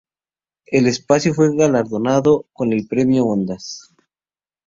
El 0.65 0.87
espacio 0.87 1.31
fue 1.35 1.55
galardonado 1.55 2.47
con 2.53 2.73
el 2.73 2.87
Premio 2.87 3.25
Ondas. 3.25 3.93